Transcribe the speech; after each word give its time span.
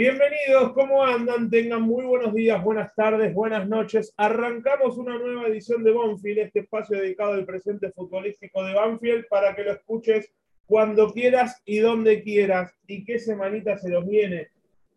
Bienvenidos, 0.00 0.72
¿cómo 0.72 1.04
andan? 1.04 1.50
Tengan 1.50 1.82
muy 1.82 2.06
buenos 2.06 2.32
días, 2.32 2.64
buenas 2.64 2.94
tardes, 2.94 3.34
buenas 3.34 3.68
noches. 3.68 4.14
Arrancamos 4.16 4.96
una 4.96 5.18
nueva 5.18 5.46
edición 5.46 5.84
de 5.84 5.92
Banfield, 5.92 6.38
este 6.38 6.60
espacio 6.60 6.96
dedicado 6.96 7.34
al 7.34 7.44
presente 7.44 7.92
futbolístico 7.92 8.64
de 8.64 8.72
Banfield, 8.72 9.26
para 9.28 9.54
que 9.54 9.62
lo 9.62 9.72
escuches 9.72 10.32
cuando 10.64 11.12
quieras 11.12 11.60
y 11.66 11.80
donde 11.80 12.22
quieras. 12.22 12.72
Y 12.86 13.04
qué 13.04 13.18
semanita 13.18 13.76
se 13.76 13.90
nos 13.90 14.08
viene. 14.08 14.48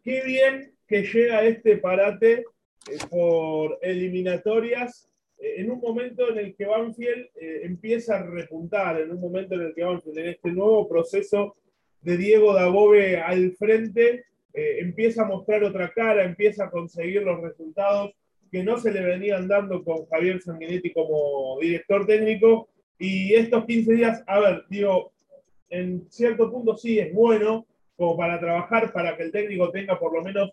Qué 0.05 0.21
bien 0.23 0.71
que 0.87 1.03
llega 1.03 1.43
este 1.43 1.75
parate 1.79 2.45
eh, 2.89 2.97
por 3.09 3.79
eliminatorias 3.81 5.09
eh, 5.37 5.55
en 5.57 5.69
un 5.69 5.81
momento 5.81 6.29
en 6.29 6.37
el 6.37 6.55
que 6.55 6.65
Banfield 6.65 7.27
eh, 7.35 7.59
empieza 7.63 8.19
a 8.19 8.23
repuntar, 8.23 9.01
en 9.01 9.11
un 9.11 9.19
momento 9.19 9.55
en 9.55 9.63
el 9.63 9.75
que 9.75 9.83
Banfield, 9.83 10.17
en 10.17 10.27
este 10.27 10.49
nuevo 10.49 10.87
proceso 10.87 11.57
de 11.99 12.15
Diego 12.15 12.53
Dabove 12.53 13.17
al 13.17 13.51
frente, 13.57 14.27
eh, 14.53 14.77
empieza 14.81 15.23
a 15.23 15.27
mostrar 15.27 15.63
otra 15.63 15.91
cara, 15.91 16.23
empieza 16.23 16.65
a 16.65 16.71
conseguir 16.71 17.23
los 17.23 17.41
resultados 17.41 18.11
que 18.51 18.63
no 18.63 18.77
se 18.77 18.91
le 18.91 19.01
venían 19.01 19.47
dando 19.47 19.83
con 19.83 20.05
Javier 20.05 20.39
Sanguinetti 20.39 20.93
como 20.93 21.57
director 21.59 22.05
técnico. 22.05 22.69
Y 22.99 23.33
estos 23.33 23.65
15 23.65 23.93
días, 23.93 24.23
a 24.27 24.39
ver, 24.39 24.63
digo, 24.69 25.11
en 25.69 26.05
cierto 26.11 26.51
punto 26.51 26.77
sí 26.77 26.99
es 26.99 27.11
bueno 27.11 27.65
como 27.97 28.15
para 28.15 28.39
trabajar, 28.39 28.93
para 28.93 29.17
que 29.17 29.23
el 29.23 29.31
técnico 29.31 29.71
tenga 29.71 29.99
por 29.99 30.13
lo 30.13 30.21
menos 30.21 30.51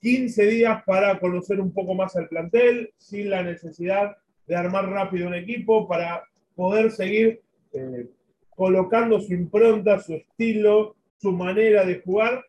15 0.00 0.46
días 0.46 0.82
para 0.84 1.18
conocer 1.20 1.60
un 1.60 1.72
poco 1.72 1.94
más 1.94 2.16
al 2.16 2.28
plantel, 2.28 2.92
sin 2.96 3.30
la 3.30 3.44
necesidad 3.44 4.16
de 4.46 4.56
armar 4.56 4.88
rápido 4.88 5.28
un 5.28 5.34
equipo, 5.34 5.86
para 5.86 6.24
poder 6.56 6.90
seguir 6.90 7.42
eh, 7.72 8.06
colocando 8.50 9.20
su 9.20 9.34
impronta, 9.34 10.00
su 10.00 10.14
estilo, 10.14 10.96
su 11.16 11.32
manera 11.32 11.84
de 11.84 12.00
jugar 12.00 12.44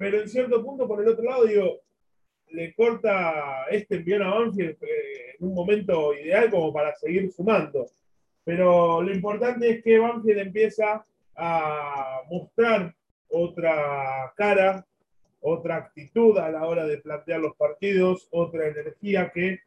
pero 0.00 0.18
en 0.18 0.30
cierto 0.30 0.64
punto, 0.64 0.88
por 0.88 1.02
el 1.02 1.08
otro 1.08 1.22
lado, 1.22 1.44
digo, 1.44 1.82
le 2.52 2.72
corta 2.72 3.66
este 3.70 3.96
envión 3.96 4.22
a 4.22 4.30
Banfield 4.30 4.78
eh, 4.80 5.36
en 5.38 5.46
un 5.46 5.52
momento 5.52 6.14
ideal 6.14 6.50
como 6.50 6.72
para 6.72 6.96
seguir 6.96 7.30
sumando. 7.30 7.86
Pero 8.42 9.02
lo 9.02 9.12
importante 9.12 9.68
es 9.68 9.84
que 9.84 9.98
Banfield 9.98 10.38
empieza 10.38 11.04
a 11.36 12.22
mostrar 12.30 12.94
otra 13.28 14.32
cara, 14.38 14.86
otra 15.42 15.76
actitud 15.76 16.38
a 16.38 16.50
la 16.50 16.66
hora 16.66 16.86
de 16.86 16.96
plantear 16.96 17.40
los 17.40 17.54
partidos, 17.56 18.26
otra 18.30 18.68
energía 18.68 19.30
que 19.30 19.58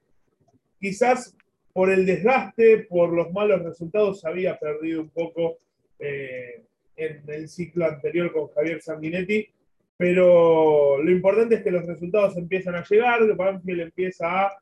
quizás 0.80 1.38
por 1.74 1.92
el 1.92 2.08
desgaste, 2.08 2.88
por 2.90 3.14
los 3.14 3.32
malos 3.32 3.62
resultados, 3.62 4.26
había 4.26 4.58
perdido 4.58 5.02
un 5.02 5.10
poco 5.12 5.60
eh, 6.00 6.64
en 6.96 7.22
el 7.28 7.48
ciclo 7.48 7.86
anterior 7.86 8.34
con 8.34 8.48
Javier 8.48 8.82
Sanguinetti 8.82 9.48
pero 9.98 11.02
lo 11.02 11.12
importante 11.12 11.56
es 11.56 11.64
que 11.64 11.72
los 11.72 11.86
resultados 11.86 12.36
empiezan 12.38 12.76
a 12.76 12.84
llegar, 12.84 13.36
Banfield 13.36 13.82
empieza 13.82 14.48
a 14.48 14.58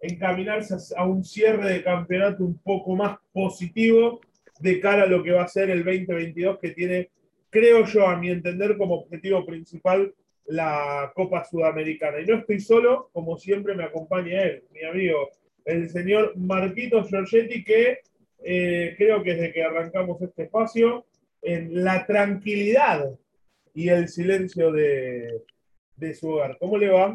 encaminarse 0.00 0.76
a 0.96 1.06
un 1.06 1.24
cierre 1.24 1.72
de 1.72 1.82
campeonato 1.82 2.44
un 2.44 2.58
poco 2.58 2.94
más 2.94 3.18
positivo 3.32 4.20
de 4.60 4.80
cara 4.80 5.04
a 5.04 5.06
lo 5.06 5.22
que 5.22 5.32
va 5.32 5.42
a 5.42 5.48
ser 5.48 5.70
el 5.70 5.84
2022, 5.84 6.58
que 6.58 6.70
tiene, 6.70 7.10
creo 7.50 7.84
yo, 7.84 8.06
a 8.06 8.16
mi 8.16 8.30
entender, 8.30 8.76
como 8.76 8.94
objetivo 8.94 9.44
principal 9.44 10.14
la 10.46 11.12
Copa 11.14 11.44
Sudamericana. 11.44 12.20
Y 12.20 12.26
no 12.26 12.36
estoy 12.36 12.60
solo, 12.60 13.10
como 13.12 13.36
siempre 13.36 13.74
me 13.74 13.84
acompaña 13.84 14.42
él, 14.42 14.64
mi 14.72 14.84
amigo, 14.84 15.30
el 15.64 15.90
señor 15.90 16.36
Marquito 16.36 17.02
Giorgetti, 17.04 17.64
que 17.64 17.98
eh, 18.44 18.94
creo 18.96 19.22
que 19.22 19.34
desde 19.34 19.52
que 19.52 19.64
arrancamos 19.64 20.20
este 20.22 20.44
espacio, 20.44 21.04
en 21.42 21.84
la 21.84 22.06
tranquilidad 22.06 23.10
y 23.76 23.90
el 23.90 24.08
silencio 24.08 24.72
de, 24.72 25.44
su 26.14 26.30
hogar. 26.30 26.56
¿Cómo 26.58 26.78
le 26.78 26.88
va? 26.88 27.14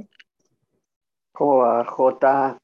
¿Cómo 1.31 1.57
va, 1.57 1.83
Jota? 1.85 2.59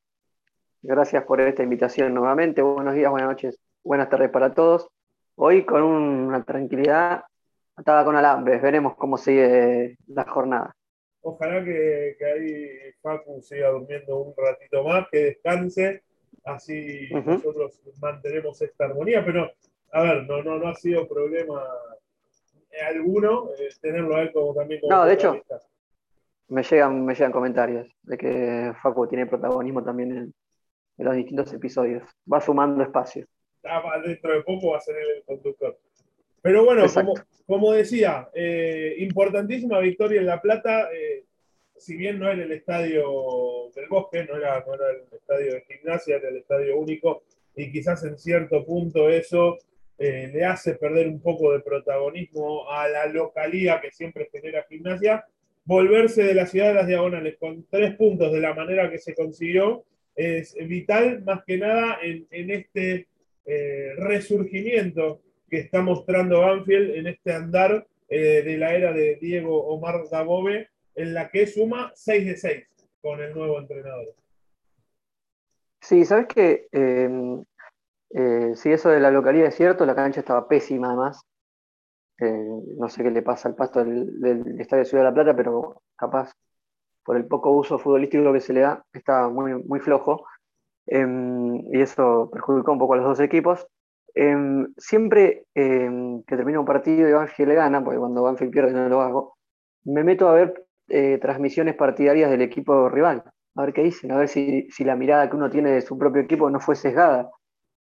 Gracias 0.84 1.24
por 1.24 1.42
esta 1.42 1.64
invitación 1.64 2.14
nuevamente. 2.14 2.62
Buenos 2.62 2.94
días, 2.94 3.10
buenas 3.10 3.30
noches, 3.30 3.60
buenas 3.84 4.08
tardes 4.08 4.30
para 4.30 4.54
todos. 4.54 4.88
Hoy 5.34 5.66
con 5.66 5.82
una 5.82 6.44
tranquilidad 6.44 7.24
atada 7.76 8.06
con 8.06 8.16
alambres. 8.16 8.62
Veremos 8.62 8.96
cómo 8.98 9.18
sigue 9.18 9.98
la 10.06 10.26
jornada. 10.26 10.76
Ojalá 11.22 11.66
que, 11.66 12.18
que 12.20 12.26
ahí 12.26 12.94
Facu 13.02 13.42
siga 13.42 13.70
durmiendo 13.70 14.20
un 14.20 14.34
ratito 14.38 14.84
más, 14.84 15.08
que 15.12 15.24
descanse, 15.24 16.04
así 16.46 17.10
nosotros 17.26 17.82
mantenemos 18.00 18.62
esta 18.62 18.86
armonía. 18.86 19.26
Pero, 19.26 19.52
a 19.92 20.04
ver, 20.04 20.28
no, 20.28 20.44
no, 20.44 20.60
no 20.60 20.68
ha 20.68 20.76
sido 20.76 21.08
problema 21.08 21.64
alguno, 22.82 23.50
eh, 23.58 23.70
tenerlo 23.82 24.16
a 24.16 24.22
él 24.22 24.32
como 24.32 24.54
también 24.54 24.82
como 24.82 24.94
No, 24.94 25.06
de 25.06 25.14
hecho, 25.14 25.42
me 26.50 26.64
llegan, 26.64 27.06
me 27.06 27.14
llegan 27.14 27.32
comentarios 27.32 27.88
de 28.04 28.18
que 28.18 28.74
Facu 28.82 29.08
tiene 29.08 29.26
protagonismo 29.26 29.84
también 29.84 30.12
en, 30.12 30.34
los 30.98 31.16
distintos 31.16 31.54
episodios. 31.54 32.04
Va 32.32 32.42
sumando 32.42 32.84
espacio. 32.84 33.28
Ah, 33.64 33.82
dentro 34.04 34.34
de 34.34 34.42
poco 34.42 34.72
va 34.72 34.78
a 34.78 34.82
ser 34.82 34.96
el 34.96 35.24
conductor. 35.24 35.78
Pero 36.42 36.66
bueno, 36.66 36.86
como, 37.46 37.74
decía, 37.74 38.30
eh, 38.34 38.96
importantísima 39.00 39.80
victoria 39.80 40.22
en 40.22 40.28
La 40.28 40.42
Plata. 40.42 40.90
Eh, 40.94 41.26
si 41.76 41.96
bien 41.96 42.20
no 42.20 42.30
era 42.30 42.44
el 42.44 42.52
estadio 42.52 43.70
del 43.76 43.88
bosque, 43.88 44.26
no 44.26 44.38
era, 44.38 44.64
no 44.66 44.74
era 44.74 44.90
el 44.92 45.04
estadio 45.12 45.54
de 45.54 45.62
gimnasia, 45.62 46.18
era 46.18 46.30
el 46.30 46.38
estadio 46.38 46.78
único, 46.78 47.24
y 47.56 47.72
quizás 47.72 48.04
en 48.04 48.18
cierto 48.18 48.66
punto 48.66 49.10
eso 49.10 49.58
eh, 49.98 50.30
le 50.34 50.46
hace 50.46 50.76
perder 50.76 51.08
un 51.08 51.22
poco 51.22 51.54
de 51.54 51.60
protagonismo 51.60 52.70
a 52.70 52.88
la 52.88 53.08
localía 53.08 53.82
que 53.82 53.92
siempre 53.92 54.30
genera 54.32 54.66
gimnasia, 54.70 55.26
volverse 55.66 56.24
de 56.24 56.34
la 56.34 56.46
ciudad 56.46 56.70
de 56.70 56.74
las 56.76 56.88
diagonales 56.88 57.38
con 57.40 57.66
tres 57.70 57.96
puntos 57.96 58.32
de 58.32 58.40
la 58.40 58.54
manera 58.54 58.90
que 58.90 59.00
se 59.00 59.16
consiguió 59.16 59.84
es 60.18 60.56
vital 60.68 61.24
más 61.24 61.44
que 61.46 61.58
nada 61.58 62.00
en, 62.02 62.52
este 62.52 63.08
eh, 63.46 63.94
resurgimiento 63.98 65.22
que 65.50 65.60
está 65.60 65.82
mostrando 65.82 66.42
Banfield 66.42 66.96
en 66.96 67.08
este 67.08 67.34
andar 67.34 67.86
eh, 68.10 68.42
de 68.44 68.58
la 68.58 68.74
era 68.74 68.92
de 68.94 69.18
Diego 69.22 69.68
Omar 69.68 70.02
Dabove, 70.10 70.70
en 70.96 71.14
la 71.14 71.30
que 71.30 71.46
suma 71.46 71.92
6 71.94 72.26
de 72.26 72.38
6 72.38 72.64
con 73.02 73.22
el 73.22 73.34
nuevo 73.34 73.60
entrenador. 73.60 74.16
Sí, 75.82 76.04
sabes 76.04 76.28
que 76.28 76.68
si 78.10 78.72
eso 78.72 78.90
de 78.90 79.00
la 79.00 79.12
localidad 79.12 79.48
es 79.48 79.56
cierto, 79.56 79.86
la 79.86 79.96
cancha 79.96 80.22
estaba 80.22 80.48
pésima 80.48 80.88
además. 80.88 81.26
Eh, 82.20 82.62
no 82.78 82.90
sé 82.90 83.04
qué 83.04 83.12
le 83.12 83.22
pasa 83.22 83.48
al 83.48 83.56
pasto 83.56 83.84
del, 83.84 84.60
Estadio 84.60 84.86
Ciudad 84.86 85.04
de 85.04 85.10
la 85.10 85.14
Plata, 85.14 85.36
pero 85.36 85.82
capaz 85.96 86.34
por 87.04 87.16
el 87.16 87.28
poco 87.28 87.52
uso 87.52 87.80
futbolístico 87.80 88.34
que 88.34 88.42
se 88.42 88.54
le 88.54 88.62
da, 88.62 88.84
estaba 88.94 89.30
muy, 89.30 89.54
muy 89.64 89.80
flojo. 89.80 90.26
Em, 90.88 91.58
y 91.74 91.82
eso 91.82 92.30
perjudicó 92.32 92.72
un 92.72 92.80
poco 92.80 92.94
a 92.94 92.98
los 92.98 93.06
dos 93.06 93.20
equipos. 93.20 93.68
Em, 94.16 94.74
siempre 94.78 95.46
em, 95.54 96.24
que 96.24 96.36
termina 96.38 96.60
un 96.60 96.66
partido 96.66 97.08
y 97.08 97.14
Banfield 97.14 97.50
le 97.50 97.56
gana, 97.56 97.84
porque 97.84 98.00
cuando 98.00 98.24
Banfield 98.24 98.52
pierde 98.52 98.74
no 98.74 98.90
lo 98.90 99.02
hago, 99.02 99.38
me 99.86 100.04
meto 100.04 100.28
a 100.30 100.34
ver 100.34 100.66
eh, 100.90 101.20
transmisiones 101.22 101.76
partidarias 101.76 102.30
del 102.32 102.42
equipo 102.42 102.90
rival, 102.90 103.24
a 103.56 103.62
ver 103.62 103.74
qué 103.74 103.84
dicen, 103.84 104.12
a 104.12 104.18
ver 104.18 104.28
si, 104.30 104.68
si 104.72 104.84
la 104.84 104.96
mirada 104.96 105.30
que 105.30 105.36
uno 105.36 105.50
tiene 105.50 105.72
de 105.72 105.82
su 105.82 105.98
propio 105.98 106.22
equipo 106.22 106.50
no 106.50 106.60
fue 106.60 106.76
sesgada. 106.76 107.30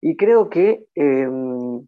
Y 0.02 0.16
creo 0.16 0.50
que 0.50 0.86
em, 0.96 1.84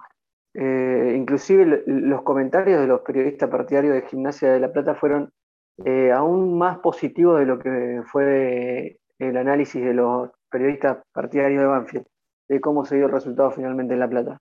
eh, 0.54 1.16
inclusive 1.18 1.84
los 1.86 2.24
comentarios 2.24 2.82
de 2.82 2.88
los 2.88 3.02
periodistas 3.02 3.50
partidarios 3.50 3.94
de 3.94 4.08
Gimnasia 4.08 4.52
de 4.52 4.60
La 4.60 4.72
Plata 4.74 4.96
fueron 4.96 5.32
eh, 5.86 6.12
aún 6.12 6.58
más 6.58 6.80
positivos 6.80 7.40
de 7.40 7.46
lo 7.46 7.58
que 7.60 8.02
fue 8.06 9.00
el 9.18 9.38
análisis 9.38 9.84
de 9.84 9.94
los 9.94 10.30
periodistas 10.50 10.98
partidarios 11.14 11.62
de 11.62 11.68
Banfield, 11.68 12.06
de 12.50 12.62
cómo 12.62 12.86
se 12.86 12.98
dio 12.98 13.06
el 13.06 13.12
resultado 13.14 13.52
finalmente 13.52 13.94
en 13.94 14.00
La 14.00 14.10
Plata. 14.10 14.40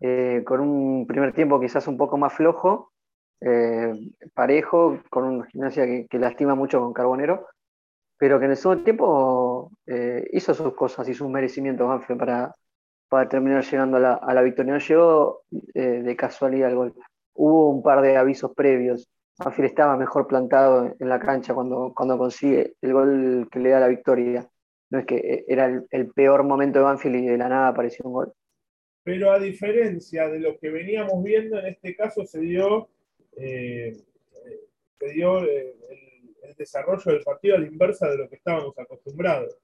Eh, 0.00 0.42
con 0.44 0.60
un 0.60 1.06
primer 1.06 1.32
tiempo 1.34 1.60
quizás 1.60 1.86
un 1.88 1.96
poco 1.98 2.16
más 2.16 2.32
flojo, 2.32 2.90
parejo, 4.34 5.00
con 5.10 5.24
una 5.24 5.46
gimnasia 5.46 5.84
que, 6.08 6.18
lastima 6.18 6.54
mucho 6.54 6.80
con 6.80 6.92
Carbonero, 6.92 7.48
pero 8.16 8.38
que 8.38 8.44
en 8.44 8.52
el 8.52 8.56
segundo 8.56 8.84
tiempo 8.84 9.72
hizo 10.32 10.54
sus 10.54 10.74
cosas 10.74 11.08
y 11.08 11.14
sus 11.14 11.28
merecimientos 11.28 11.88
Banfield 11.88 12.20
para, 12.20 12.54
para 13.12 13.28
terminar 13.28 13.62
llegando 13.62 13.98
a 13.98 14.32
la, 14.32 14.42
victoria. 14.42 14.72
No 14.72 14.78
llegó 14.78 15.42
eh, 15.74 16.00
de 16.02 16.16
casualidad 16.16 16.70
el 16.70 16.76
gol. 16.76 16.94
Hubo 17.34 17.68
un 17.68 17.82
par 17.82 18.00
de 18.00 18.16
avisos 18.16 18.54
previos. 18.54 19.06
Banfield 19.38 19.68
estaba 19.68 19.98
mejor 19.98 20.26
plantado 20.26 20.96
en 20.98 21.08
la 21.10 21.20
cancha 21.20 21.52
cuando, 21.52 21.92
consigue 21.92 22.72
el 22.80 22.92
gol 22.94 23.48
que 23.52 23.58
le 23.58 23.68
da 23.68 23.80
la 23.80 23.88
victoria. 23.88 24.48
No 24.88 24.98
es 24.98 25.04
que 25.04 25.16
eh, 25.16 25.44
era 25.46 25.66
el, 25.90 26.06
peor 26.14 26.42
momento 26.44 26.78
de 26.78 26.86
Banfield 26.86 27.16
y 27.16 27.26
de 27.26 27.36
la 27.36 27.50
nada 27.50 27.68
apareció 27.68 28.06
un 28.06 28.12
gol. 28.14 28.32
Pero 29.04 29.30
a 29.30 29.38
diferencia 29.38 30.26
de 30.30 30.40
lo 30.40 30.58
que 30.58 30.70
veníamos 30.70 31.22
viendo, 31.22 31.58
en 31.58 31.66
este 31.66 31.94
caso 31.94 32.24
se 32.24 32.40
dio, 32.40 32.88
eh, 33.36 33.94
se 34.98 35.08
dio 35.12 35.40
el, 35.40 35.48
el, 35.48 36.54
desarrollo 36.56 37.12
del 37.12 37.22
partido 37.22 37.56
a 37.56 37.58
la 37.58 37.66
inversa 37.66 38.08
de 38.08 38.16
lo 38.16 38.28
que 38.30 38.36
estábamos 38.36 38.78
acostumbrados. 38.78 39.54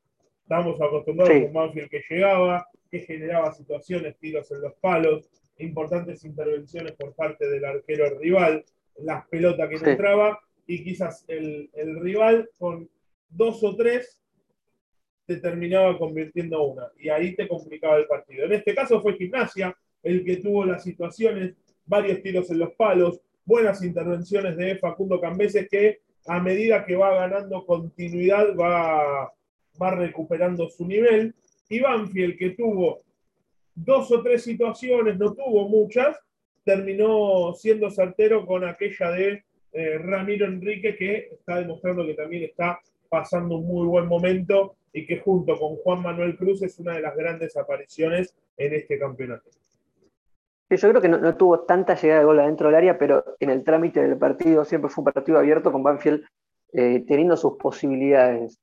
Estábamos 0.48 0.80
acostumbrados 0.80 1.42
a 1.42 1.44
un 1.44 1.52
Banfield 1.52 1.90
que 1.90 2.02
llegaba, 2.08 2.66
que 2.90 3.00
generaba 3.00 3.52
situaciones, 3.52 4.16
tiros 4.16 4.50
en 4.50 4.62
los 4.62 4.72
palos, 4.80 5.28
importantes 5.58 6.24
intervenciones 6.24 6.92
por 6.92 7.14
parte 7.14 7.46
del 7.50 7.66
arquero 7.66 8.18
rival, 8.18 8.64
las 8.96 9.28
pelotas 9.28 9.68
que 9.68 9.90
entraba, 9.90 10.40
y 10.66 10.82
quizás 10.82 11.26
el, 11.28 11.68
el 11.74 12.00
rival 12.00 12.48
con 12.56 12.88
dos 13.28 13.62
o 13.62 13.76
tres 13.76 14.22
te 15.26 15.36
terminaba 15.36 15.98
convirtiendo 15.98 16.62
una 16.62 16.90
y 16.98 17.10
ahí 17.10 17.36
te 17.36 17.46
complicaba 17.46 17.98
el 17.98 18.06
partido. 18.06 18.46
En 18.46 18.52
este 18.52 18.74
caso 18.74 19.02
fue 19.02 19.18
Gimnasia 19.18 19.76
el 20.02 20.24
que 20.24 20.38
tuvo 20.38 20.64
las 20.64 20.82
situaciones, 20.82 21.56
varios 21.84 22.22
tiros 22.22 22.50
en 22.50 22.60
los 22.60 22.72
palos, 22.72 23.20
buenas 23.44 23.84
intervenciones 23.84 24.56
de 24.56 24.78
Facundo 24.78 25.20
Cambeses 25.20 25.68
que 25.68 26.00
a 26.26 26.40
medida 26.40 26.86
que 26.86 26.96
va 26.96 27.14
ganando 27.14 27.66
continuidad 27.66 28.56
va, 28.56 29.30
va 29.80 29.90
recuperando 29.90 30.68
su 30.68 30.86
nivel. 30.86 31.34
Y 31.68 31.80
Banfield, 31.80 32.38
que 32.38 32.50
tuvo 32.50 33.02
dos 33.74 34.10
o 34.10 34.22
tres 34.22 34.42
situaciones, 34.42 35.18
no 35.18 35.34
tuvo 35.34 35.68
muchas, 35.68 36.16
terminó 36.64 37.52
siendo 37.54 37.90
certero 37.90 38.46
con 38.46 38.64
aquella 38.64 39.10
de 39.10 39.44
eh, 39.72 39.98
Ramiro 39.98 40.46
Enrique, 40.46 40.96
que 40.96 41.28
está 41.32 41.56
demostrando 41.56 42.06
que 42.06 42.14
también 42.14 42.44
está 42.44 42.80
pasando 43.08 43.56
un 43.56 43.66
muy 43.66 43.86
buen 43.86 44.06
momento 44.06 44.76
y 44.92 45.06
que 45.06 45.18
junto 45.18 45.58
con 45.58 45.76
Juan 45.76 46.02
Manuel 46.02 46.36
Cruz 46.36 46.62
es 46.62 46.78
una 46.78 46.94
de 46.94 47.02
las 47.02 47.16
grandes 47.16 47.56
apariciones 47.56 48.34
en 48.56 48.74
este 48.74 48.98
campeonato. 48.98 49.50
Yo 50.70 50.88
creo 50.90 51.00
que 51.00 51.08
no, 51.08 51.36
tuvo 51.36 51.60
tanta 51.60 51.94
llegada 51.94 52.20
de 52.20 52.26
gol 52.26 52.40
adentro 52.40 52.68
del 52.68 52.76
área, 52.76 52.98
pero 52.98 53.24
en 53.40 53.48
el 53.48 53.64
trámite 53.64 54.02
del 54.02 54.18
partido 54.18 54.64
siempre 54.66 54.90
fue 54.90 55.02
un 55.02 55.12
partido 55.12 55.38
abierto 55.38 55.72
con 55.72 55.82
Banfield 55.82 56.24
eh, 56.72 57.04
teniendo 57.06 57.36
sus 57.36 57.56
posibilidades. 57.56 58.60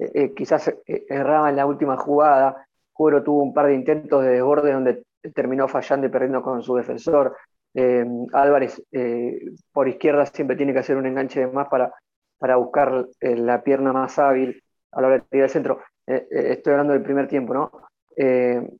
Eh, 0.00 0.10
eh, 0.14 0.34
quizás 0.34 0.72
erraba 0.86 1.50
en 1.50 1.56
la 1.56 1.66
última 1.66 1.96
jugada, 1.96 2.66
Cuero 2.92 3.22
tuvo 3.22 3.42
un 3.42 3.52
par 3.52 3.66
de 3.66 3.74
intentos 3.74 4.22
de 4.24 4.30
desborde 4.30 4.72
donde 4.72 5.02
terminó 5.34 5.68
fallando 5.68 6.06
y 6.06 6.10
perdiendo 6.10 6.42
con 6.42 6.62
su 6.62 6.74
defensor. 6.74 7.36
Álvarez 8.32 8.82
por 9.72 9.86
izquierda 9.86 10.26
siempre 10.26 10.56
tiene 10.56 10.72
que 10.72 10.80
hacer 10.80 10.96
un 10.96 11.06
enganche 11.06 11.40
de 11.40 11.46
más 11.46 11.68
para, 11.68 11.94
para 12.36 12.56
buscar 12.56 13.06
la 13.20 13.62
pierna 13.62 13.92
más 13.92 14.18
hábil 14.18 14.60
a 14.90 15.00
la 15.00 15.06
hora 15.06 15.16
de 15.18 15.24
tirar 15.30 15.44
el 15.44 15.50
centro. 15.50 15.80
estoy 16.04 16.72
hablando 16.72 16.94
del 16.94 17.02
primer 17.02 17.28
tiempo, 17.28 17.54
¿no? 17.54 17.70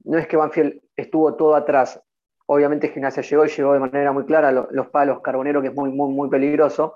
no 0.05 0.19
es 0.19 0.27
que 0.27 0.37
Banfield 0.37 0.81
estuvo 0.97 1.35
todo 1.37 1.55
atrás. 1.55 2.01
Obviamente 2.47 2.89
Gimnasia 2.89 3.23
llegó 3.23 3.45
y 3.45 3.49
llegó 3.49 3.73
de 3.75 3.79
manera 3.79 4.13
muy 4.13 4.25
clara 4.25 4.51
los 4.51 4.89
palos 4.89 5.21
Carbonero, 5.21 5.63
que 5.63 5.69
es 5.69 5.75
muy, 5.75 5.91
muy, 5.91 6.13
muy 6.13 6.29
peligroso. 6.29 6.95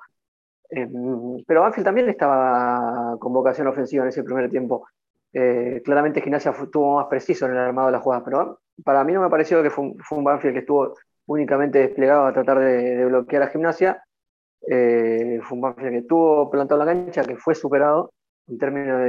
Eh, 0.76 0.88
pero 1.46 1.60
Banfield 1.60 1.84
también 1.84 2.08
estaba 2.08 3.16
con 3.20 3.32
vocación 3.32 3.68
ofensiva 3.68 4.02
en 4.02 4.08
ese 4.08 4.24
primer 4.24 4.50
tiempo. 4.50 4.86
Eh, 5.32 5.82
claramente 5.84 6.20
Gimnasia 6.20 6.50
estuvo 6.50 6.96
más 6.96 7.06
preciso 7.06 7.46
en 7.46 7.52
el 7.52 7.58
armado 7.58 7.86
de 7.88 7.92
las 7.92 8.02
jugadas, 8.02 8.24
pero 8.24 8.60
para 8.84 9.04
mí 9.04 9.12
no 9.12 9.20
me 9.22 9.30
pareció 9.30 9.62
que 9.62 9.70
fue 9.70 9.92
un, 10.10 10.24
Banfield 10.24 10.54
que 10.54 10.60
estuvo 10.60 10.94
únicamente 11.26 11.78
desplegado 11.78 12.26
a 12.26 12.32
tratar 12.32 12.58
de, 12.58 13.04
bloquear 13.06 13.44
a 13.44 13.48
Gimnasia. 13.48 14.02
Eh, 14.68 15.38
fue 15.42 15.56
un 15.56 15.62
Banfield 15.62 15.90
que 15.90 15.98
estuvo 15.98 16.50
plantado 16.50 16.80
en 16.82 16.86
la 16.86 16.92
cancha, 16.92 17.22
que 17.22 17.36
fue 17.36 17.54
superado 17.54 18.12
en 18.48 18.58
términos 18.58 19.00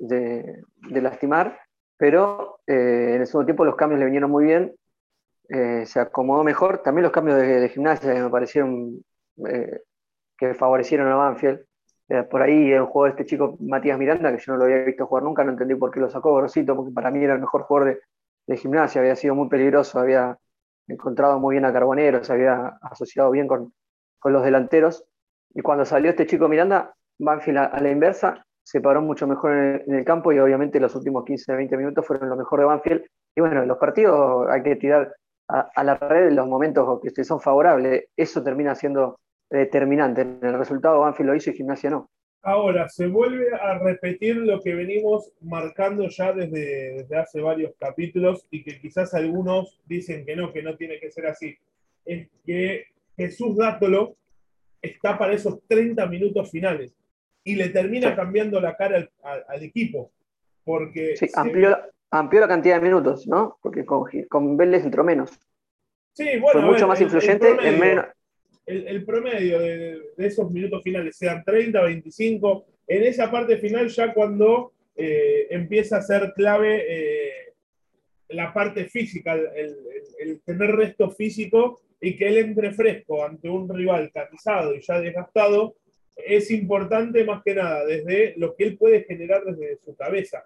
de, 0.00 0.62
lastimar, 1.00 1.58
pero 1.96 2.60
en 2.66 3.20
el 3.20 3.26
segundo 3.26 3.46
tiempo 3.46 3.64
los 3.64 3.76
cambios 3.76 3.98
le 3.98 4.06
vinieron 4.06 4.30
muy 4.30 4.44
bien, 4.44 4.74
se 5.48 6.00
acomodó 6.00 6.44
mejor. 6.44 6.78
También 6.82 7.04
los 7.04 7.12
cambios 7.12 7.38
de, 7.38 7.68
gimnasia 7.70 8.14
me 8.14 8.30
parecieron 8.30 9.02
que 10.38 10.54
favorecieron 10.54 11.08
a 11.08 11.16
Banfield. 11.16 11.60
Eh, 12.08 12.22
por 12.22 12.40
ahí 12.40 12.72
el 12.72 12.84
juego 12.84 13.04
de 13.04 13.10
este 13.10 13.26
chico 13.26 13.56
Matías 13.60 13.98
Miranda, 13.98 14.34
que 14.34 14.42
yo 14.42 14.52
no 14.52 14.58
lo 14.58 14.64
había 14.64 14.78
visto 14.78 15.06
jugar 15.06 15.24
nunca, 15.24 15.44
no 15.44 15.50
entendí 15.50 15.74
por 15.74 15.90
qué 15.90 16.00
lo 16.00 16.08
sacó 16.08 16.34
Grosito, 16.36 16.74
porque 16.74 16.92
para 16.92 17.10
mí 17.10 17.22
era 17.22 17.34
el 17.34 17.40
mejor 17.40 17.62
jugador 17.62 18.00
de, 18.46 18.56
gimnasia, 18.56 19.02
había 19.02 19.14
sido 19.14 19.34
muy 19.34 19.48
peligroso, 19.50 19.98
había 19.98 20.38
encontrado 20.86 21.38
muy 21.38 21.56
bien 21.56 21.66
a 21.66 21.72
Carbonero, 21.72 22.24
se 22.24 22.32
había 22.32 22.78
asociado 22.80 23.30
bien 23.30 23.46
con, 23.46 23.74
los 24.24 24.42
delanteros. 24.42 25.04
Y 25.54 25.60
cuando 25.60 25.84
salió 25.84 26.10
este 26.10 26.26
chico 26.26 26.48
Miranda, 26.48 26.94
Banfield 27.18 27.58
a, 27.58 27.80
la 27.80 27.90
inversa, 27.90 28.42
se 28.62 28.80
paró 28.80 29.02
mucho 29.02 29.26
mejor 29.26 29.52
en 29.52 29.94
el, 29.94 30.04
campo 30.04 30.32
y 30.32 30.38
obviamente 30.38 30.80
los 30.80 30.94
últimos 30.94 31.24
15, 31.24 31.54
20 31.54 31.76
minutos 31.76 32.06
fueron 32.06 32.28
lo 32.30 32.36
mejor 32.36 32.60
de 32.60 32.66
Banfield. 32.66 33.04
Y 33.36 33.40
bueno, 33.40 33.62
en 33.62 33.68
los 33.68 33.78
partidos 33.78 34.48
hay 34.50 34.62
que 34.62 34.76
tirar 34.76 35.14
a, 35.48 35.68
a 35.74 35.84
la 35.84 35.94
red 35.96 36.32
los 36.32 36.46
momentos 36.48 37.00
que 37.14 37.24
son 37.24 37.40
favorables. 37.40 38.06
Eso 38.16 38.42
termina 38.42 38.74
siendo 38.74 39.18
determinante. 39.50 40.22
En 40.22 40.38
el 40.42 40.58
resultado 40.58 41.00
Banfield 41.00 41.30
lo 41.30 41.36
hizo 41.36 41.50
y 41.50 41.54
Gimnasia 41.54 41.90
no. 41.90 42.10
Ahora, 42.42 42.88
se 42.88 43.08
vuelve 43.08 43.48
a 43.60 43.78
repetir 43.78 44.36
lo 44.36 44.60
que 44.60 44.74
venimos 44.74 45.32
marcando 45.40 46.08
ya 46.08 46.32
desde, 46.32 47.06
hace 47.16 47.40
varios 47.40 47.72
capítulos 47.78 48.46
y 48.50 48.62
que 48.62 48.80
quizás 48.80 49.12
algunos 49.12 49.80
dicen 49.86 50.24
que 50.24 50.36
no, 50.36 50.52
que 50.52 50.62
no 50.62 50.76
tiene 50.76 51.00
que 51.00 51.10
ser 51.10 51.26
así. 51.26 51.58
Es 52.04 52.28
que 52.46 52.86
Jesús 53.16 53.56
Dátolo 53.56 54.16
está 54.80 55.18
para 55.18 55.32
esos 55.32 55.60
30 55.66 56.06
minutos 56.06 56.50
finales 56.50 56.94
y 57.42 57.56
le 57.56 57.70
termina 57.70 58.14
cambiando 58.14 58.60
la 58.60 58.76
cara 58.76 59.08
al, 59.22 59.62
equipo. 59.62 60.12
Porque 60.64 61.16
sí, 61.16 61.26
amplió, 61.34 61.70
la 62.10 62.48
cantidad 62.48 62.76
de 62.76 62.82
minutos, 62.82 63.26
¿no? 63.26 63.58
Porque 63.60 63.84
con, 63.84 64.04
con 64.28 64.56
Vélez 64.56 64.84
entró 64.84 65.02
menos. 65.02 65.38
Sí, 66.12 66.38
bueno, 66.40 66.60
Fue 66.60 66.70
mucho 66.70 66.86
más 66.86 67.00
influyente 67.00 67.56
en 67.62 67.80
menos 67.80 68.06
el, 68.68 69.04
promedio 69.04 69.58
de, 69.58 70.00
esos 70.18 70.50
minutos 70.50 70.82
finales, 70.82 71.16
sean 71.16 71.42
30, 71.44 71.80
25, 71.80 72.66
en 72.86 73.02
esa 73.04 73.30
parte 73.30 73.56
final 73.56 73.88
ya 73.88 74.12
cuando 74.12 74.72
eh, 74.94 75.46
empieza 75.50 75.98
a 75.98 76.02
ser 76.02 76.32
clave 76.34 76.84
eh, 76.88 77.54
la 78.28 78.52
parte 78.52 78.84
física, 78.86 79.34
el, 79.34 80.40
tener 80.44 80.70
resto 80.72 81.10
físico 81.10 81.80
y 82.00 82.16
que 82.16 82.28
él 82.28 82.38
entre 82.38 82.72
fresco 82.72 83.24
ante 83.24 83.48
un 83.48 83.68
rival 83.68 84.10
cansado 84.12 84.74
y 84.74 84.82
ya 84.82 85.00
desgastado, 85.00 85.76
es 86.16 86.50
importante 86.50 87.24
más 87.24 87.42
que 87.44 87.54
nada 87.54 87.84
desde 87.86 88.34
lo 88.36 88.54
que 88.54 88.64
él 88.64 88.76
puede 88.76 89.04
generar 89.04 89.44
desde 89.44 89.78
su 89.84 89.94
cabeza 89.96 90.44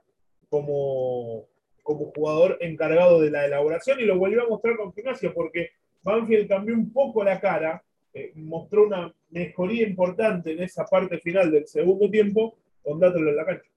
como, 0.48 1.48
como 1.82 2.12
jugador 2.14 2.58
encargado 2.60 3.20
de 3.20 3.30
la 3.30 3.46
elaboración 3.46 3.98
y 3.98 4.04
lo 4.04 4.18
volvió 4.18 4.42
a 4.42 4.48
mostrar 4.48 4.76
con 4.76 4.92
gimnasia 4.92 5.32
porque 5.32 5.70
Banfield 6.02 6.48
cambió 6.48 6.74
un 6.74 6.92
poco 6.92 7.24
la 7.24 7.40
cara 7.40 7.82
eh, 8.14 8.32
mostró 8.34 8.86
una 8.86 9.12
mejoría 9.30 9.86
importante 9.88 10.52
en 10.52 10.62
esa 10.62 10.84
parte 10.84 11.18
final 11.18 11.50
del 11.50 11.66
segundo 11.66 12.10
tiempo 12.10 12.58
con 12.82 13.00
Dátolo 13.00 13.30
en 13.30 13.36
la 13.36 13.46
cancha. 13.46 13.70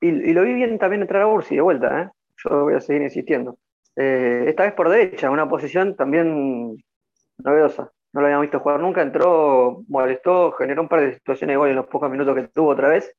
Y, 0.00 0.32
lo 0.32 0.42
vi 0.42 0.54
bien 0.54 0.78
también 0.78 1.02
entrar 1.02 1.22
a 1.22 1.26
Ursi 1.26 1.56
de 1.56 1.60
vuelta, 1.60 2.02
¿eh? 2.02 2.08
yo 2.36 2.62
voy 2.62 2.74
a 2.74 2.80
seguir 2.80 3.02
insistiendo. 3.02 3.58
Eh, 3.96 4.44
esta 4.46 4.62
vez 4.62 4.74
por 4.74 4.88
derecha, 4.88 5.30
una 5.30 5.48
posición 5.48 5.96
también 5.96 6.76
novedosa. 7.38 7.90
No 8.12 8.20
lo 8.20 8.26
habíamos 8.26 8.44
visto 8.44 8.60
jugar 8.60 8.78
nunca, 8.78 9.02
entró, 9.02 9.82
molestó, 9.88 10.52
generó 10.52 10.82
un 10.82 10.88
par 10.88 11.00
de 11.00 11.14
situaciones 11.14 11.54
de 11.54 11.56
gol 11.56 11.70
en 11.70 11.76
los 11.76 11.86
pocos 11.86 12.08
minutos 12.08 12.36
que 12.36 12.48
tuvo 12.48 12.68
otra 12.68 12.88
vez. 12.88 13.12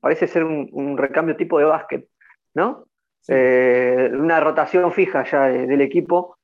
parece 0.00 0.28
ser 0.28 0.44
un, 0.44 0.96
recambio 0.96 1.36
tipo 1.36 1.58
de 1.58 1.64
básquet, 1.64 2.06
¿no? 2.54 2.84
una 3.28 4.40
rotación 4.40 4.92
fija 4.92 5.24
ya 5.24 5.48
del 5.48 5.80
equipo 5.80 6.37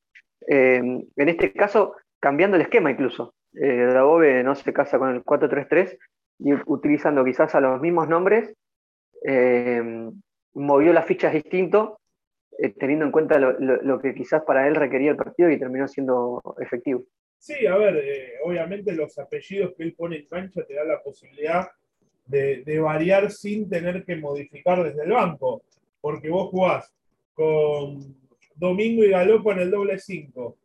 eh, 0.49 0.77
en 0.79 1.29
este 1.29 1.53
caso, 1.53 1.95
cambiando 2.21 2.57
el 2.57 2.63
esquema 2.63 2.91
incluso. 2.91 3.35
Eh, 3.61 4.43
no 4.45 4.55
se 4.55 4.73
casa 4.73 4.99
con 4.99 5.15
el 5.15 5.23
4-3-3 5.23 5.97
y 6.41 6.55
utilizando 6.67 7.25
quizás 7.25 7.55
a 7.55 7.61
los 7.61 7.81
mismos 7.81 8.09
nombres, 8.09 8.53
eh, 9.25 10.11
movió 10.55 10.93
las 10.93 11.07
fichas 11.07 11.33
distinto, 11.33 12.01
eh, 12.59 12.71
teniendo 12.71 13.05
en 13.05 13.13
cuenta 13.13 13.39
lo, 13.39 14.01
que 14.01 14.15
quizás 14.15 14.43
para 14.43 14.67
él 14.67 14.75
requería 14.75 15.13
el 15.13 15.17
partido 15.17 15.51
y 15.51 15.59
terminó 15.59 15.87
siendo 15.87 16.43
efectivo. 16.61 17.05
Sí, 17.39 17.67
a 17.67 17.77
ver, 17.77 18.03
obviamente 18.45 18.93
los 18.93 19.19
apellidos 19.19 19.75
que 19.77 19.85
él 19.85 19.95
pone 19.95 20.17
en 20.17 20.27
cancha 20.27 20.65
te 20.65 20.75
da 20.75 20.85
la 20.85 21.03
posibilidad 21.03 21.69
de, 22.27 22.63
de 22.65 22.81
variar 22.81 23.31
sin 23.31 23.69
tener 23.69 24.05
que 24.05 24.17
modificar 24.17 24.83
desde 24.83 25.05
el 25.05 25.13
banco, 25.13 25.63
porque 26.01 26.31
vos 26.31 26.49
jugás 26.49 26.91
con 27.35 28.17
Domingo 28.57 29.05
y 29.05 29.11
Galopo 29.11 29.53
en 29.53 29.61
el 29.61 29.71
doble 29.71 29.99
5. 29.99 30.57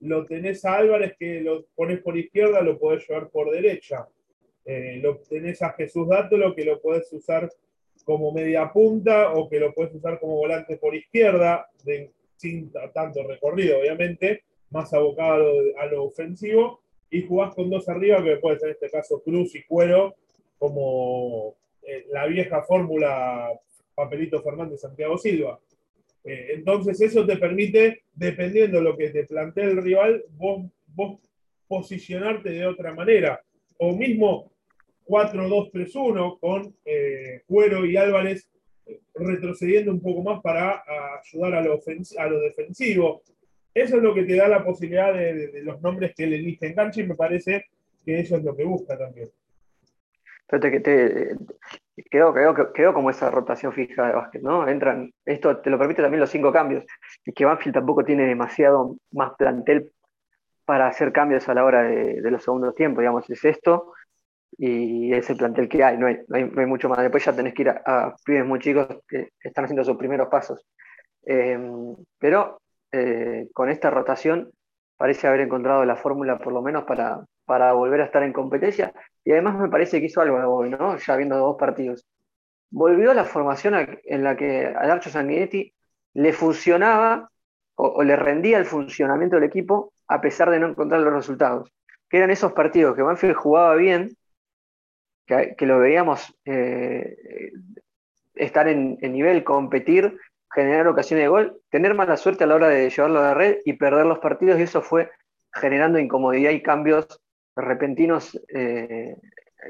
Lo 0.00 0.24
tenés 0.24 0.64
a 0.64 0.76
Álvarez 0.76 1.16
que 1.18 1.40
lo 1.40 1.66
pones 1.74 2.00
por 2.00 2.16
izquierda, 2.16 2.62
lo 2.62 2.78
podés 2.78 3.08
llevar 3.08 3.28
por 3.30 3.50
derecha. 3.50 4.08
Eh, 4.64 5.00
lo 5.02 5.18
tenés 5.18 5.62
a 5.62 5.72
Jesús 5.72 6.06
Dátolo 6.08 6.54
que 6.54 6.64
lo 6.64 6.80
podés 6.80 7.12
usar 7.12 7.50
como 8.04 8.32
media 8.32 8.70
punta 8.72 9.32
o 9.32 9.48
que 9.48 9.58
lo 9.58 9.72
podés 9.72 9.94
usar 9.94 10.20
como 10.20 10.36
volante 10.36 10.76
por 10.76 10.94
izquierda, 10.94 11.68
sin 12.36 12.72
tanto 12.94 13.22
recorrido, 13.26 13.80
obviamente, 13.80 14.44
más 14.70 14.92
abocado 14.94 15.52
a 15.78 15.86
lo, 15.86 16.04
ofensivo. 16.04 16.80
Y 17.10 17.22
jugás 17.22 17.54
con 17.54 17.70
dos 17.70 17.88
arriba, 17.88 18.22
que 18.22 18.36
puede 18.36 18.58
ser 18.58 18.68
en 18.68 18.74
este 18.74 18.90
caso 18.90 19.22
Cruz 19.22 19.54
y 19.54 19.64
Cuero, 19.64 20.16
como 20.58 21.56
eh, 21.82 22.06
la 22.10 22.26
vieja 22.26 22.62
fórmula 22.62 23.48
Papelito 23.94 24.42
Fernández 24.42 24.80
Santiago 24.80 25.16
Silva. 25.18 25.58
Eh, 26.28 26.56
entonces 26.56 27.00
eso 27.00 27.24
te 27.24 27.38
permite, 27.38 28.02
dependiendo 28.12 28.78
de 28.78 28.84
lo 28.84 28.96
que 28.98 29.08
te 29.08 29.24
plantea 29.24 29.64
el 29.64 29.82
rival, 29.82 30.22
vos, 30.36 30.66
posicionarte 31.66 32.50
de 32.50 32.66
otra 32.66 32.92
manera. 32.94 33.40
O 33.78 33.96
mismo 33.96 34.52
4-2-3-1 35.06 36.38
con 36.38 36.74
eh, 36.84 37.42
Cuero 37.46 37.86
y 37.86 37.96
Álvarez 37.96 38.46
eh, 38.84 39.00
retrocediendo 39.14 39.90
un 39.90 40.02
poco 40.02 40.22
más 40.22 40.42
para 40.42 40.82
ayudar 41.24 41.54
a 41.54 41.62
lo, 41.62 41.80
a 42.18 42.28
defensivo. 42.28 43.22
Eso 43.72 43.96
es 43.96 44.02
lo 44.02 44.12
que 44.12 44.24
te 44.24 44.36
da 44.36 44.48
la 44.48 44.62
posibilidad 44.62 45.14
de, 45.14 45.62
los 45.62 45.80
nombres 45.80 46.12
que 46.14 46.24
él 46.24 46.34
elige 46.34 46.66
en 46.66 46.74
cancha 46.74 47.00
y 47.00 47.06
me 47.06 47.14
parece 47.14 47.64
que 48.04 48.20
eso 48.20 48.36
es 48.36 48.42
lo 48.42 48.54
que 48.54 48.64
busca 48.64 48.98
también. 48.98 49.30
Pero 50.46 50.60
te, 50.60 50.80
te, 50.80 51.36
quedó, 52.10 52.32
quedó, 52.34 52.72
quedó, 52.72 52.94
como 52.94 53.10
esa 53.10 53.30
rotación 53.30 53.72
fija 53.72 54.06
de 54.06 54.14
básquet, 54.14 54.42
¿no? 54.42 54.68
Entran, 54.68 55.12
esto 55.24 55.58
te 55.58 55.70
lo 55.70 55.78
permite 55.78 56.02
también 56.02 56.20
los 56.20 56.30
cinco 56.30 56.52
cambios, 56.52 56.84
y 57.24 57.32
que 57.32 57.44
Banfield 57.44 57.74
tampoco 57.74 58.04
tiene 58.04 58.26
demasiado 58.26 58.96
más 59.12 59.32
plantel 59.36 59.92
para 60.64 60.86
hacer 60.86 61.12
cambios 61.12 61.48
a 61.48 61.54
la 61.54 61.64
hora 61.64 61.82
de, 61.82 62.30
los 62.30 62.42
segundos 62.42 62.74
tiempos, 62.74 63.02
digamos, 63.02 63.28
es 63.30 63.44
esto 63.44 63.94
y 64.56 65.12
es 65.14 65.30
el 65.30 65.36
plantel 65.36 65.68
que 65.68 65.84
hay 65.84 65.96
no 65.96 66.06
hay, 66.06 66.18
no 66.26 66.60
hay, 66.60 66.66
mucho 66.66 66.88
más. 66.88 66.98
Después 66.98 67.24
ya 67.24 67.32
tenés 67.32 67.54
que 67.54 67.62
ir 67.62 67.70
a, 67.70 68.14
pibes 68.24 68.44
muy 68.44 68.58
chicos 68.58 68.86
que 69.08 69.30
están 69.40 69.64
haciendo 69.64 69.84
sus 69.84 69.96
primeros 69.96 70.28
pasos. 70.28 70.66
Em, 71.24 71.94
pero 72.18 72.60
eh, 72.92 73.48
con 73.54 73.70
esta 73.70 73.90
rotación 73.90 74.50
parece 74.96 75.26
haber 75.26 75.40
encontrado 75.40 75.84
la 75.84 75.96
fórmula 75.96 76.38
por 76.38 76.52
lo 76.52 76.60
menos 76.60 76.84
para, 76.84 77.24
para 77.48 77.72
volver 77.72 78.02
a 78.02 78.04
estar 78.04 78.22
en 78.22 78.34
competencia. 78.34 78.92
Y 79.24 79.32
además 79.32 79.58
me 79.58 79.70
parece 79.70 79.98
que 79.98 80.06
hizo 80.06 80.20
algo 80.20 80.36
hoy, 80.54 80.68
¿no? 80.68 80.98
Ya 80.98 81.16
viendo 81.16 81.38
dos 81.38 81.56
partidos. 81.58 82.06
Volvió 82.70 83.10
a 83.10 83.14
la 83.14 83.24
formación 83.24 83.74
en 84.04 84.22
la 84.22 84.36
que 84.36 84.66
a 84.66 84.86
Darcho 84.86 85.08
Sanguinetti 85.08 85.72
le 86.12 86.32
funcionaba 86.34 87.30
o, 87.74 88.02
le 88.02 88.16
rendía 88.16 88.58
el 88.58 88.66
funcionamiento 88.66 89.36
del 89.36 89.46
equipo 89.46 89.94
a 90.08 90.20
pesar 90.20 90.50
de 90.50 90.60
no 90.60 90.68
encontrar 90.68 91.00
los 91.00 91.14
resultados. 91.14 91.72
Que 92.10 92.18
eran 92.18 92.30
esos 92.30 92.52
partidos 92.52 92.94
que 92.94 93.02
Banfield 93.02 93.34
jugaba 93.34 93.74
bien, 93.76 94.14
que, 95.26 95.56
lo 95.60 95.78
veíamos 95.78 96.36
eh, 96.44 97.52
estar 98.34 98.68
en, 98.68 98.98
en, 99.00 99.12
nivel, 99.12 99.42
competir, 99.42 100.18
generar 100.52 100.86
ocasiones 100.86 101.24
de 101.24 101.28
gol, 101.28 101.60
tener 101.70 101.94
mala 101.94 102.18
suerte 102.18 102.44
a 102.44 102.46
la 102.46 102.56
hora 102.56 102.68
de 102.68 102.90
llevarlo 102.90 103.20
a 103.20 103.22
la 103.22 103.34
red 103.34 103.58
y 103.64 103.72
perder 103.74 104.04
los 104.04 104.18
partidos, 104.18 104.58
y 104.58 104.64
eso 104.64 104.82
fue 104.82 105.10
generando 105.52 105.98
incomodidad 105.98 106.50
y 106.50 106.62
cambios 106.62 107.06
repentinos 107.64 108.40
eh, 108.48 109.16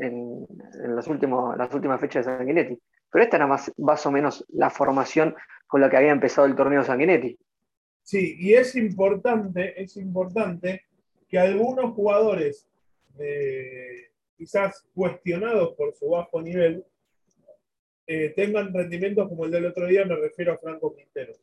en, 0.01 0.47
las, 0.95 1.07
las 1.07 1.75
últimas 1.75 2.01
fechas 2.01 2.27
de 2.27 2.37
Sanguinetti. 2.37 2.79
Pero 3.11 3.25
esta 3.25 3.37
era 3.37 3.47
más, 3.47 3.73
más 3.79 4.05
o 4.07 4.11
menos 4.11 4.45
la 4.51 4.71
formación 4.71 5.35
con 5.67 5.81
la 5.81 5.89
que 5.91 5.97
había 5.97 6.13
empezado 6.13 6.47
el 6.47 6.55
torneo 6.55 6.85
Sanguinetti. 6.85 7.39
Sí, 8.03 8.37
y 8.39 8.55
es 8.55 8.75
importante, 8.77 9.81
es 9.83 9.97
importante 9.97 10.85
que 11.29 11.39
algunos 11.39 11.93
jugadores 11.93 12.67
quizás 14.39 14.87
cuestionados 14.95 15.75
por 15.75 15.93
su 15.95 16.09
bajo 16.09 16.41
nivel 16.41 16.85
eh, 18.07 18.33
tengan 18.35 18.73
rendimientos 18.73 19.29
como 19.29 19.45
el 19.45 19.51
del 19.51 19.67
otro 19.67 19.87
día, 19.87 20.05
me 20.07 20.17
refiero 20.17 20.55
a 20.55 20.59
Franco 20.59 20.95
Quintero. 20.95 21.35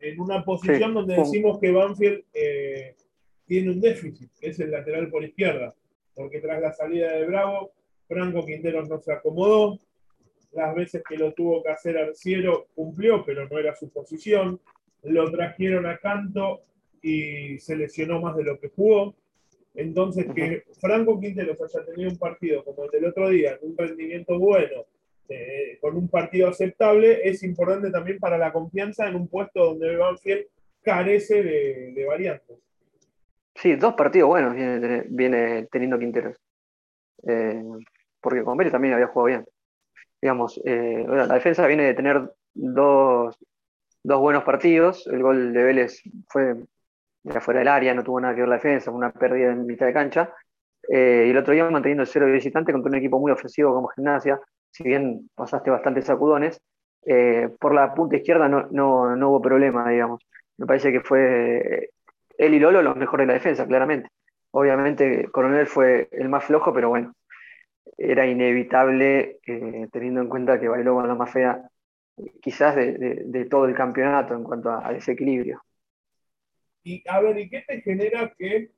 En 0.00 0.18
una 0.18 0.44
posición 0.44 0.94
donde 0.94 1.14
decimos 1.14 1.60
que 1.60 1.70
Banfield 1.70 2.24
eh, 2.32 2.96
tiene 3.50 3.72
un 3.72 3.80
déficit, 3.80 4.30
que 4.40 4.50
es 4.50 4.60
el 4.60 4.70
lateral 4.70 5.10
por 5.10 5.24
izquierda, 5.24 5.74
porque 6.14 6.38
tras 6.38 6.62
la 6.62 6.72
salida 6.72 7.10
de 7.14 7.26
Bravo, 7.26 7.72
Franco 8.06 8.46
Quinteros 8.46 8.88
no 8.88 9.00
se 9.00 9.12
acomodó, 9.12 9.80
las 10.52 10.72
veces 10.72 11.02
que 11.02 11.16
lo 11.16 11.32
tuvo 11.32 11.60
que 11.60 11.70
hacer 11.70 11.98
Arciero 11.98 12.68
cumplió, 12.76 13.24
pero 13.24 13.48
no 13.48 13.58
era 13.58 13.74
su 13.74 13.90
posición, 13.90 14.60
lo 15.02 15.28
trajeron 15.32 15.84
a 15.86 15.98
Canto 15.98 16.60
y 17.02 17.58
se 17.58 17.74
lesionó 17.74 18.20
más 18.20 18.36
de 18.36 18.44
lo 18.44 18.60
que 18.60 18.68
jugó. 18.68 19.16
Entonces, 19.74 20.26
que 20.32 20.62
Franco 20.80 21.18
Quinteros 21.18 21.60
haya 21.60 21.84
tenido 21.84 22.08
un 22.08 22.18
partido 22.18 22.62
como 22.62 22.84
el 22.84 22.90
del 22.92 23.06
otro 23.06 23.30
día, 23.30 23.58
un 23.62 23.76
rendimiento 23.76 24.38
bueno, 24.38 24.86
eh, 25.28 25.76
con 25.80 25.96
un 25.96 26.06
partido 26.08 26.46
aceptable, 26.46 27.28
es 27.28 27.42
importante 27.42 27.90
también 27.90 28.20
para 28.20 28.38
la 28.38 28.52
confianza 28.52 29.08
en 29.08 29.16
un 29.16 29.26
puesto 29.26 29.64
donde 29.64 29.96
Banfield 29.96 30.46
carece 30.82 31.42
de 31.42 32.04
variantes. 32.06 32.69
Sí, 33.60 33.76
dos 33.76 33.92
partidos 33.92 34.28
buenos 34.28 34.54
viene, 34.54 35.68
teniendo 35.70 35.98
Quinteros. 35.98 36.36
Eh, 37.26 37.62
porque 38.18 38.42
con 38.42 38.56
Vélez 38.56 38.72
también 38.72 38.94
había 38.94 39.08
jugado 39.08 39.26
bien. 39.26 39.46
Digamos, 40.22 40.58
eh, 40.64 41.04
la 41.06 41.26
defensa 41.26 41.66
viene 41.66 41.84
de 41.84 41.94
tener 41.94 42.32
dos, 42.54 43.36
buenos 44.02 44.44
partidos. 44.44 45.06
El 45.08 45.22
gol 45.22 45.52
de 45.52 45.62
Vélez 45.62 46.02
fue 46.28 46.56
de 47.22 47.36
afuera 47.36 47.60
del 47.60 47.68
área, 47.68 47.92
no 47.92 48.02
tuvo 48.02 48.18
nada 48.18 48.34
que 48.34 48.40
ver 48.40 48.48
la 48.48 48.54
defensa, 48.56 48.90
fue 48.90 48.98
una 48.98 49.12
pérdida 49.12 49.52
en 49.52 49.66
mitad 49.66 49.84
de 49.86 49.92
cancha. 49.92 50.32
Eh, 50.88 51.24
y 51.26 51.30
el 51.30 51.36
otro 51.36 51.52
día 51.52 51.68
manteniendo 51.68 52.02
el 52.02 52.08
cero 52.08 52.24
de 52.26 52.32
visitante 52.32 52.72
contra 52.72 52.88
un 52.88 52.96
equipo 52.96 53.20
muy 53.20 53.30
ofensivo 53.30 53.74
como 53.74 53.88
Gimnasia, 53.88 54.40
si 54.70 54.84
bien 54.84 55.28
pasaste 55.34 55.70
bastantes 55.70 56.06
sacudones, 56.06 56.58
por 57.58 57.74
la 57.74 57.94
punta 57.94 58.16
izquierda 58.16 58.48
no, 58.48 58.68
no, 58.70 59.28
hubo 59.28 59.42
problema, 59.42 59.90
digamos. 59.90 60.26
Me 60.56 60.66
parece 60.66 60.92
que 60.92 61.00
fue 61.00 61.90
él 62.40 62.54
y 62.54 62.58
Lolo 62.58 62.80
los 62.82 62.96
mejores 62.96 63.26
de 63.26 63.28
la 63.28 63.38
defensa, 63.38 63.66
claramente. 63.66 64.08
Obviamente 64.52 65.28
Coronel 65.30 65.66
fue 65.66 66.08
el 66.12 66.28
más 66.28 66.44
flojo, 66.44 66.72
pero 66.72 66.88
bueno, 66.88 67.14
era 67.98 68.26
inevitable 68.26 69.38
eh, 69.46 69.88
teniendo 69.92 70.22
en 70.22 70.28
cuenta 70.28 70.58
que 70.58 70.68
bailó 70.68 70.94
con 70.94 71.06
la 71.06 71.14
más 71.14 71.30
fea 71.30 71.60
quizás 72.40 72.76
de, 72.76 73.46
todo 73.50 73.66
el 73.66 73.74
campeonato 73.74 74.34
en 74.34 74.42
cuanto 74.42 74.70
a, 74.70 74.92
desequilibrio. 74.92 75.62
Y 76.82 77.04
a 77.06 77.20
ver, 77.20 77.38
¿y 77.38 77.50
qué 77.50 77.62
te 77.66 77.82
genera 77.82 78.32
que 78.36 78.70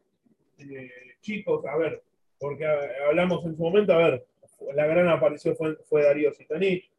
eh, 0.59 0.90
chicos, 1.21 1.64
a 1.66 1.76
ver, 1.76 2.02
porque 2.38 2.66
hablamos 2.66 3.45
en 3.47 3.57
su 3.57 3.62
momento, 3.62 3.92
a 3.92 3.99
ver, 3.99 4.26
la 4.75 4.87
gran 4.87 5.09
aparición 5.09 5.57
fue, 5.57 6.02
Darío 6.02 6.33
Sitanich. 6.33 6.90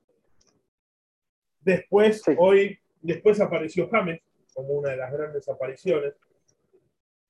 Después, 1.60 2.24
hoy, 2.38 2.79
después 3.01 3.39
apareció 3.41 3.89
James 3.89 4.22
como 4.53 4.70
una 4.70 4.91
de 4.91 4.98
las 4.98 5.12
grandes 5.12 5.48
apariciones. 5.50 6.13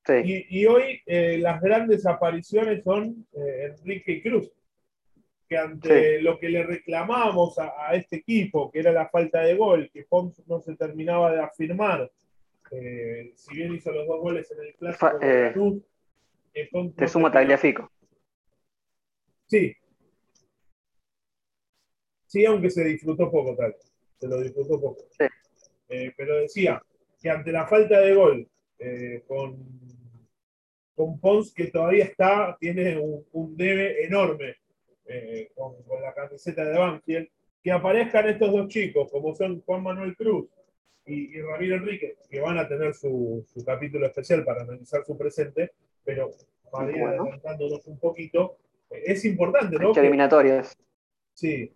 Y, 0.05 0.65
hoy 0.65 1.01
eh, 1.05 1.38
las 1.39 1.62
grandes 1.62 2.05
apariciones 2.05 2.83
son 2.83 3.25
eh, 3.33 3.72
Enrique 3.72 4.13
y 4.13 4.22
Cruz, 4.22 4.51
que 5.48 5.57
ante 5.57 6.22
lo 6.22 6.38
que 6.39 6.50
le 6.50 6.63
reclamábamos 6.63 7.57
a, 7.57 7.93
este 7.93 8.17
equipo, 8.17 8.69
que 8.69 8.79
era 8.79 8.91
la 8.91 9.07
falta 9.07 9.41
de 9.41 9.55
gol, 9.55 9.89
que 9.93 10.03
Pons 10.03 10.45
no 10.48 10.60
se 10.60 10.75
terminaba 10.75 11.31
de 11.31 11.41
afirmar, 11.41 12.12
eh, 12.72 13.31
si 13.36 13.55
bien 13.55 13.74
hizo 13.75 13.91
los 13.91 14.05
dos 14.05 14.19
goles 14.19 14.51
en 14.51 14.65
el 14.65 14.75
clásico 14.75 15.19
de 15.19 15.51
Cruz, 15.53 15.83
te 16.95 17.07
sumo 17.07 17.31
Tagliafico. 17.31 17.89
Sí. 19.45 19.74
Sí, 22.25 22.45
aunque 22.45 22.69
se 22.69 22.83
disfrutó 22.83 23.31
poco 23.31 23.55
tal. 23.55 23.75
Se 24.19 24.27
lo 24.27 24.41
disfrutó 24.41 24.81
poco. 24.81 25.05
pero 25.88 26.38
decía 26.38 26.81
que 27.22 27.29
ante 27.29 27.51
la 27.51 27.67
falta 27.67 28.01
de 28.01 28.13
gol 28.13 28.50
eh, 28.86 29.24
con, 29.27 29.55
con 30.95 31.19
Pons, 31.19 31.53
que 31.53 31.67
todavía 31.67 32.05
está, 32.05 32.57
tiene 32.59 32.97
un, 32.97 33.57
debe 33.57 34.05
enorme 34.05 34.57
eh, 35.05 35.51
con, 35.55 35.75
la 36.01 36.13
camiseta 36.13 36.63
de 36.65 36.77
Banfield, 36.77 37.27
que 37.63 37.71
aparezcan 37.71 38.29
estos 38.29 38.51
dos 38.51 38.67
chicos, 38.67 39.09
como 39.12 39.33
son 39.35 39.62
Juan 39.62 39.83
Manuel 39.83 40.15
Cruz 40.15 40.47
y, 41.05 41.41
Ramiro 41.41 41.75
Enrique, 41.75 42.17
que 42.29 42.39
van 42.39 42.57
a 42.57 42.67
tener 42.67 42.93
su, 42.93 43.45
capítulo 43.65 44.05
especial 44.05 44.43
para 44.43 44.62
analizar 44.62 45.03
su 45.05 45.17
presente, 45.17 45.71
pero 46.03 46.31
para 46.71 46.91
ir 46.91 47.03
adelantándonos 47.03 47.85
un 47.88 48.00
poquito, 48.00 48.57
eh, 48.89 49.03
es 49.05 49.25
importante, 49.25 49.77
¿no? 49.77 49.93
eliminatorias. 49.95 50.77
Sí. 51.33 51.71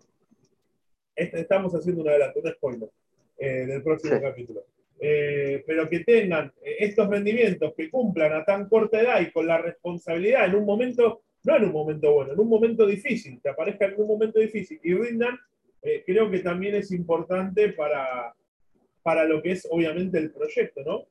Este, 1.15 1.39
estamos 1.39 1.73
haciendo 1.73 2.03
un 2.03 2.09
adelanto, 2.09 2.39
un 2.39 2.51
spoiler 2.51 2.89
del 3.37 3.83
próximo 3.83 4.19
capítulo. 4.21 4.63
Eh, 4.99 5.63
pero 5.67 5.87
que 5.87 5.99
tengan 5.99 6.51
eh, 6.63 6.77
estos 6.79 7.07
rendimientos, 7.07 7.73
que 7.75 7.89
cumplan 7.89 8.33
a 8.33 8.43
tan 8.43 8.67
corta 8.67 8.99
edad 8.99 9.21
y 9.21 9.31
con 9.31 9.45
la 9.45 9.59
responsabilidad 9.59 10.45
en 10.45 10.55
un 10.55 10.65
momento, 10.65 11.21
no 11.43 11.55
en 11.55 11.65
un 11.65 11.71
momento 11.71 12.13
bueno, 12.13 12.33
en 12.33 12.39
un 12.39 12.49
momento 12.49 12.85
difícil, 12.85 13.39
que 13.41 13.49
aparezcan 13.49 13.93
en 13.93 14.01
un 14.01 14.07
momento 14.07 14.39
difícil 14.39 14.79
y 14.83 14.95
rindan, 14.95 15.37
eh, 15.83 16.03
creo 16.05 16.31
que 16.31 16.39
también 16.39 16.75
es 16.75 16.91
importante 16.91 17.73
para, 17.73 18.33
para 19.03 19.25
lo 19.25 19.41
que 19.43 19.51
es 19.51 19.67
obviamente 19.69 20.17
el 20.17 20.31
proyecto, 20.31 20.81
¿no? 20.83 21.05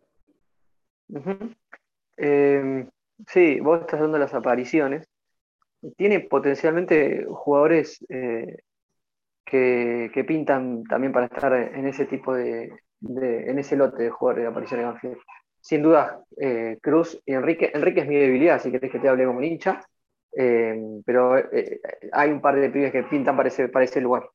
Em, 2.17 2.91
sí, 3.29 3.61
vos 3.61 3.83
estás 3.83 4.01
dando 4.01 4.19
las 4.19 4.35
apariciones. 4.35 5.09
Tiene 5.97 6.19
potencialmente 6.19 7.25
jugadores 7.29 8.05
que, 8.09 8.57
pintan 10.27 10.83
también 10.85 11.13
para 11.13 11.27
estar 11.27 11.53
en 11.53 11.87
ese 11.87 12.07
tipo 12.07 12.35
de, 12.35 12.73
en 13.03 13.59
ese 13.59 13.77
lote 13.77 14.03
de 14.03 14.11
jugadores 14.11 14.45
de 14.45 14.51
aparición 14.51 14.81
en 14.81 14.87
Banfield. 14.87 15.19
Sin 15.61 15.83
duda, 15.83 16.25
eh, 16.41 16.79
Cruz 16.81 17.21
y 17.27 17.33
Enrique. 17.33 17.73
Enrique 17.75 18.01
es 18.01 18.07
mi 18.07 18.17
debilidad, 18.17 18.61
si 18.61 18.71
querés 18.71 18.91
que 18.91 18.99
te 18.99 19.09
hable 19.09 19.25
como 19.25 19.43
hincha. 19.43 19.81
Eh, 20.39 20.77
pero 21.05 21.39
eh, 21.39 21.81
hay 22.13 22.31
un 22.31 22.41
par 22.41 22.55
de 22.55 22.71
pibes 22.71 22.93
que 22.93 23.03
pintan 23.05 23.37
para 23.37 23.49
ese, 23.49 23.69
para 23.69 23.85
ese 23.85 24.01
lugar. 24.01 24.29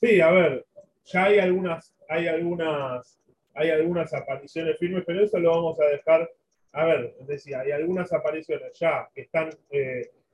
Sí, 0.00 0.20
a 0.20 0.30
ver, 0.30 0.66
ya 1.04 1.24
hay 1.24 1.38
algunas, 1.38 1.94
hay 2.08 2.26
algunas, 2.26 3.18
hay 3.54 3.70
algunas 3.70 4.12
apariciones 4.12 4.76
firmes, 4.78 5.04
pero 5.06 5.24
eso 5.24 5.38
lo 5.38 5.50
vamos 5.50 5.80
a 5.80 5.86
dejar. 5.86 6.30
A 6.72 6.84
ver, 6.84 7.14
decía, 7.20 7.60
hay 7.60 7.70
algunas 7.70 8.12
apariciones 8.12 8.72
ya 8.78 9.08
que 9.14 9.22
están 9.22 9.48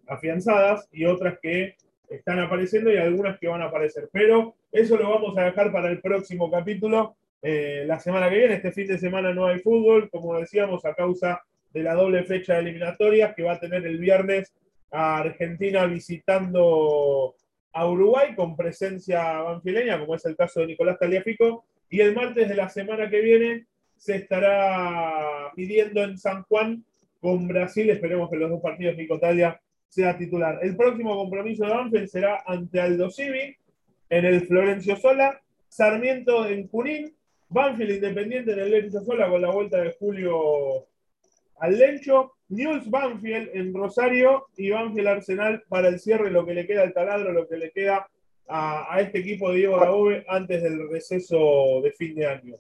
afianzadas 0.08 0.88
y 0.90 1.04
otras 1.04 1.38
que 1.40 1.76
están 2.08 2.40
apareciendo 2.40 2.92
y 2.92 2.96
algunas 2.96 3.38
que 3.38 3.46
van 3.46 3.62
a 3.62 3.66
aparecer. 3.66 4.08
Pero 4.12 4.56
eso 4.72 4.96
lo 4.96 5.08
vamos 5.08 5.38
a 5.38 5.44
dejar 5.44 5.70
para 5.70 5.88
el 5.88 6.00
próximo 6.00 6.50
capítulo. 6.50 7.16
Eh, 7.42 7.84
la 7.86 7.98
semana 7.98 8.28
que 8.28 8.38
viene, 8.38 8.54
este 8.54 8.72
fin 8.72 8.86
de 8.86 8.98
semana 8.98 9.32
no 9.32 9.46
hay 9.46 9.60
fútbol, 9.60 10.10
como 10.10 10.38
decíamos, 10.38 10.84
a 10.84 10.94
causa 10.94 11.42
de 11.72 11.82
la 11.82 11.94
doble 11.94 12.24
fecha 12.24 12.54
de 12.54 12.60
eliminatorias 12.60 13.34
que 13.34 13.42
va 13.42 13.52
a 13.52 13.60
tener 13.60 13.86
el 13.86 13.98
viernes 13.98 14.52
a 14.90 15.18
Argentina 15.18 15.86
visitando 15.86 17.34
a 17.72 17.88
Uruguay 17.88 18.34
con 18.34 18.56
presencia 18.56 19.40
banfileña, 19.42 19.98
como 19.98 20.16
es 20.16 20.24
el 20.26 20.36
caso 20.36 20.60
de 20.60 20.66
Nicolás 20.66 20.98
Taliafico, 20.98 21.64
y 21.88 22.00
el 22.00 22.14
martes 22.14 22.48
de 22.48 22.54
la 22.54 22.68
semana 22.68 23.08
que 23.08 23.20
viene 23.20 23.66
se 23.96 24.16
estará 24.16 25.52
midiendo 25.56 26.02
en 26.02 26.18
San 26.18 26.42
Juan 26.44 26.84
con 27.20 27.46
Brasil. 27.46 27.90
Esperemos 27.90 28.30
que 28.30 28.36
los 28.36 28.50
dos 28.50 28.60
partidos 28.60 28.96
Nico 28.96 29.18
Talia 29.18 29.60
sea 29.88 30.16
titular. 30.16 30.58
El 30.62 30.76
próximo 30.76 31.16
compromiso 31.16 31.64
de 31.64 31.70
Banfield 31.70 32.08
será 32.08 32.42
ante 32.46 32.80
Aldo 32.80 33.10
Civi 33.10 33.56
en 34.08 34.24
el 34.24 34.46
Florencio 34.46 34.96
Sola, 34.96 35.40
Sarmiento 35.68 36.48
en 36.48 36.68
Junín, 36.68 37.14
Banfield 37.50 37.96
Independiente 37.96 38.52
en 38.52 38.60
el 38.60 38.70
Lencho 38.70 39.02
Sola 39.02 39.28
con 39.28 39.42
la 39.42 39.50
vuelta 39.50 39.80
de 39.80 39.92
Julio 39.98 40.86
al 41.58 41.78
Lencho, 41.78 42.32
News 42.48 42.88
Banfield 42.88 43.50
en 43.52 43.74
Rosario 43.74 44.46
y 44.56 44.70
Banfield 44.70 45.08
Arsenal 45.08 45.62
para 45.68 45.88
el 45.88 46.00
cierre, 46.00 46.30
lo 46.30 46.46
que 46.46 46.54
le 46.54 46.66
queda 46.66 46.82
al 46.82 46.94
taladro, 46.94 47.32
lo 47.32 47.46
que 47.46 47.58
le 47.58 47.70
queda 47.70 48.08
a, 48.48 49.00
este 49.00 49.18
equipo 49.18 49.50
de 49.50 49.58
Diego 49.58 49.78
Raúl 49.78 50.24
antes 50.28 50.62
del 50.62 50.88
receso 50.88 51.80
de 51.82 51.92
fin 51.92 52.14
de 52.14 52.26
año. 52.26 52.56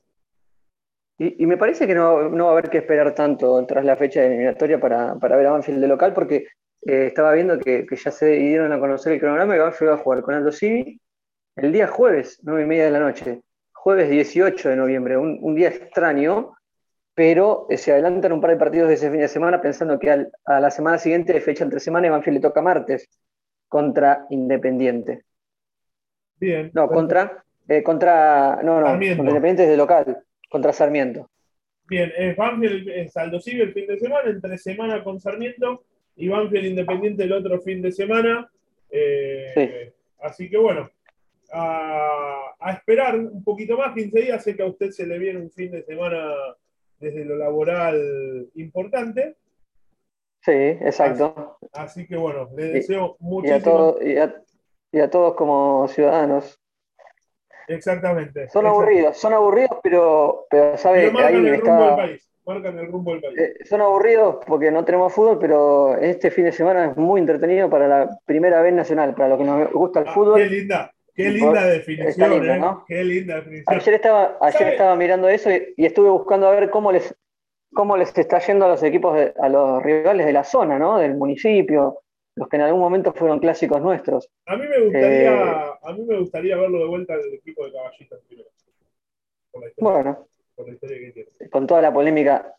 Y, 1.18 1.44
me 1.44 1.58
parece 1.58 1.86
que 1.86 1.94
no, 1.94 2.30
va 2.30 2.48
a 2.48 2.52
haber 2.52 2.70
que 2.70 2.78
esperar 2.78 3.14
tanto 3.14 3.66
tras 3.66 3.84
la 3.84 3.96
fecha 3.96 4.20
de 4.20 4.28
eliminatoria 4.28 4.80
para, 4.80 5.14
ver 5.14 5.46
a 5.46 5.52
Banfield 5.52 5.80
de 5.80 5.88
local, 5.88 6.14
porque 6.14 6.46
eh, 6.86 7.06
estaba 7.06 7.34
viendo 7.34 7.58
que, 7.58 7.86
ya 7.90 8.10
se 8.10 8.30
dieron 8.30 8.72
a 8.72 8.80
conocer 8.80 9.12
el 9.12 9.20
cronograma 9.20 9.54
y 9.54 9.58
Banfield 9.58 9.90
va 9.90 9.94
a 9.96 9.98
jugar 9.98 10.22
con 10.22 10.34
Aldo 10.34 10.50
Civi 10.50 10.98
el 11.56 11.72
día 11.72 11.88
jueves, 11.88 12.40
nueve 12.42 12.62
y 12.62 12.66
media 12.66 12.84
de 12.84 12.90
la 12.90 13.00
noche, 13.00 13.42
jueves 13.82 14.10
18 14.10 14.68
de 14.68 14.76
noviembre, 14.76 15.16
un, 15.16 15.54
día 15.54 15.68
extraño, 15.68 16.52
pero 17.14 17.66
eh, 17.70 17.78
se 17.78 17.92
adelantan 17.92 18.32
un 18.32 18.40
par 18.40 18.50
de 18.50 18.58
partidos 18.58 18.88
de 18.88 18.94
ese 18.94 19.10
fin 19.10 19.20
de 19.20 19.28
semana 19.28 19.62
pensando 19.62 19.98
que 19.98 20.10
a 20.10 20.60
la 20.60 20.70
semana 20.70 20.98
siguiente, 20.98 21.32
de 21.32 21.40
fecha 21.40 21.64
entre 21.64 21.80
semana, 21.80 22.10
Banfield 22.10 22.36
le 22.36 22.42
toca 22.42 22.60
martes 22.60 23.08
contra 23.68 24.26
Independiente. 24.28 25.22
Bien. 26.38 26.70
No, 26.74 26.88
contra, 26.88 27.42
eh, 27.68 27.82
contra, 27.82 28.60
no, 28.62 28.80
no, 28.80 28.86
contra 28.86 29.06
Independiente 29.06 29.64
es 29.64 29.70
de 29.70 29.76
local 29.78 30.24
contra 30.50 30.74
Sarmiento. 30.74 31.30
Bien, 31.88 32.12
es 32.16 32.36
Banfield 32.36 32.88
es 32.90 33.16
Aldo 33.16 33.38
el 33.44 33.72
fin 33.72 33.86
de 33.86 33.98
semana, 33.98 34.28
entre 34.28 34.58
semana 34.58 35.02
con 35.02 35.18
Sarmiento 35.18 35.84
y 36.16 36.28
Banfield 36.28 36.66
Independiente 36.66 37.24
el 37.24 37.32
otro 37.32 37.60
fin 37.62 37.80
de 37.80 37.92
semana. 37.92 38.50
Eh, 38.90 39.92
así 40.20 40.50
que 40.50 40.58
bueno, 40.58 40.90
a, 41.52 42.49
esperar 42.60 43.18
un 43.18 43.42
poquito 43.42 43.76
más, 43.76 43.94
15 43.94 44.20
días. 44.20 44.42
Sé 44.42 44.56
que 44.56 44.62
a 44.62 44.66
usted 44.66 44.90
se 44.90 45.06
le 45.06 45.18
viene 45.18 45.40
un 45.40 45.50
fin 45.50 45.70
de 45.70 45.82
semana 45.82 46.32
desde 46.98 47.24
lo 47.24 47.36
laboral 47.36 48.48
importante. 48.54 49.36
Sí, 50.42 50.52
exacto. 50.52 51.58
Así, 51.72 52.06
que 52.06 52.16
bueno, 52.16 52.48
le 52.56 52.64
deseo 52.64 53.16
muchísimo. 53.20 53.96
y, 54.00 54.16
y 54.96 55.00
a 55.00 55.10
todos 55.10 55.34
como 55.34 55.86
ciudadanos 55.88 56.60
Exactamente. 57.70 58.48
Son 58.48 58.66
aburridos, 58.66 59.16
son 59.16 59.32
aburridos, 59.32 59.78
pero, 59.82 60.46
pero. 60.50 60.74
Pero 60.82 61.12
marcan 61.12 61.46
el 61.46 61.60
rumbo 61.60 61.86
del 61.86 61.96
país. 61.96 62.30
Marcan 62.44 62.78
el 62.78 62.86
rumbo 62.88 63.12
del 63.12 63.20
país. 63.20 63.38
Eh, 63.38 63.64
son 63.64 63.80
aburridos 63.80 64.36
porque 64.44 64.70
no 64.72 64.84
tenemos 64.84 65.12
fútbol, 65.12 65.38
pero 65.38 65.96
este 65.96 66.30
fin 66.30 66.44
de 66.44 66.52
semana 66.52 66.86
es 66.86 66.96
muy 66.96 67.20
entretenido 67.20 67.70
para 67.70 67.86
la 67.86 68.18
primera 68.24 68.60
vez 68.60 68.74
nacional, 68.74 69.14
para 69.14 69.28
los 69.28 69.38
que 69.38 69.44
nos 69.44 69.72
gusta 69.72 70.00
el 70.00 70.08
ah, 70.08 70.12
fútbol. 70.12 70.40
Qué 70.40 70.46
linda, 70.46 70.92
qué 71.22 71.30
linda 71.30 71.66
definición, 71.66 72.48
¿eh? 72.48 72.60
Qué 72.86 73.04
linda 73.04 73.36
definición. 73.36 73.76
Ayer 73.76 73.94
estaba, 73.94 74.38
ayer 74.40 74.68
estaba 74.68 74.96
mirando 74.96 75.28
eso 75.28 75.50
y, 75.50 75.84
estuve 75.84 76.10
buscando 76.10 76.48
a 76.48 76.52
ver 76.52 76.70
cómo 76.70 76.92
les, 76.92 77.14
cómo 77.72 77.96
les 77.96 78.16
está 78.16 78.38
yendo 78.40 78.66
a 78.66 78.68
los 78.68 78.82
equipos, 78.82 79.18
a 79.36 79.48
los 79.48 79.82
rivales 79.82 80.26
de 80.26 80.32
la 80.32 80.44
zona, 80.44 80.78
¿no? 80.78 80.98
Del 80.98 81.14
municipio 81.14 82.02
los 82.36 82.48
que 82.48 82.56
en 82.56 82.62
algún 82.62 82.80
momento 82.80 83.12
fueron 83.12 83.38
clásicos 83.38 83.80
nuestros. 83.82 84.30
A 84.46 84.56
mí 84.56 84.66
me 84.66 84.80
gustaría, 84.80 85.34
eh, 85.34 85.70
a 85.82 85.92
mí 85.92 86.04
me 86.04 86.18
gustaría 86.18 86.56
verlo 86.56 86.78
de 86.78 86.86
vuelta 86.86 87.14
el 87.14 87.34
equipo 87.34 87.66
de 87.66 87.72
caballistas 87.72 88.20
primero. 88.26 88.48
bueno, 89.78 90.26
con 91.50 91.66
toda 91.66 91.82
la 91.82 91.92
polémica, 91.92 92.54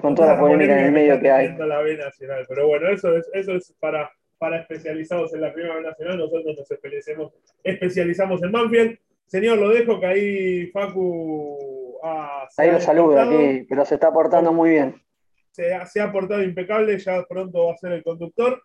con, 0.00 0.14
toda, 0.14 0.34
la 0.34 0.40
polémica, 0.40 0.78
en 0.78 0.86
el 0.86 0.92
medio 0.92 1.20
que, 1.20 1.30
hay. 1.30 1.56
La 1.56 1.80
B 1.80 1.96
nacional. 1.96 2.44
Pero 2.48 2.68
bueno, 2.68 2.88
eso 2.90 3.16
es, 3.16 3.28
eso 3.32 3.54
es 3.54 3.74
para, 3.80 4.10
para 4.42 4.58
especializados 4.58 5.32
en 5.34 5.40
la 5.40 5.54
primera 5.54 5.80
nacional. 5.80 6.18
Nosotros 6.18 6.56
nos 6.58 6.68
especializamos, 6.68 7.32
especializamos 7.62 8.42
en 8.42 8.50
Manfield. 8.50 8.98
Señor, 9.24 9.56
lo 9.56 9.68
dejo 9.68 10.00
que 10.00 10.06
ahí 10.06 10.66
Facu. 10.72 11.96
Ah, 12.02 12.48
ahí 12.56 12.72
lo 12.72 12.80
saluda 12.80 13.22
aquí, 13.22 13.64
pero 13.68 13.84
se 13.84 13.94
está 13.94 14.12
portando 14.12 14.52
muy 14.52 14.70
bien. 14.70 15.00
Se 15.52 15.70
se 15.86 16.00
ha 16.00 16.10
portado 16.10 16.42
impecable, 16.42 16.98
ya 16.98 17.22
pronto 17.22 17.66
va 17.66 17.74
a 17.74 17.76
ser 17.76 17.92
el 17.92 18.02
conductor. 18.02 18.60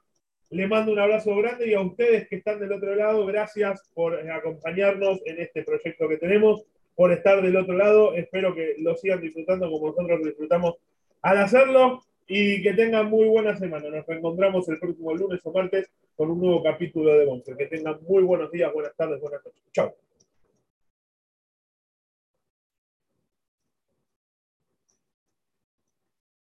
Le 0.50 0.66
mando 0.68 0.92
un 0.92 0.98
abrazo 0.98 1.36
grande 1.36 1.68
y 1.68 1.76
a 1.76 1.82
ustedes 1.82 2.28
que 2.28 2.38
están 2.38 2.60
del 2.60 2.72
otro 2.72 2.96
lado, 2.96 3.24
gracias 3.28 3.88
por 3.94 4.16
acompañarnos 4.32 5.22
en 5.26 5.40
este 5.42 5.62
proyecto 5.62 6.10
que 6.10 6.18
tenemos, 6.18 6.66
por 6.96 7.12
estar 7.12 7.40
del 7.44 7.56
otro 7.56 7.76
lado. 7.76 8.16
Espero 8.16 8.56
que 8.56 8.78
lo 8.80 8.96
sigan 8.96 9.22
disfrutando 9.22 9.70
como 9.70 9.90
nosotros 9.90 10.24
disfrutamos 10.24 10.78
al 11.22 11.38
hacerlo 11.38 12.02
y 12.28 12.62
que 12.62 12.74
tengan 12.74 13.10
muy 13.10 13.26
buena 13.28 13.58
semana. 13.58 13.90
Nos 13.90 14.06
reencontramos 14.06 14.68
el 14.70 14.80
próximo 14.80 15.16
lunes 15.16 15.40
o 15.44 15.52
martes 15.52 15.90
con 16.16 16.32
un 16.32 16.40
nuevo 16.40 16.62
capítulo 16.62 17.18
de 17.18 17.26
Monster. 17.26 17.56
Que 17.56 17.68
tengan 17.68 17.98
muy 18.08 18.24
buenos 18.24 18.52
días, 18.52 18.72
buenas 18.74 18.96
tardes, 18.96 19.22
buenas 19.22 19.44
noches. 19.46 19.64
Chao. 19.72 19.96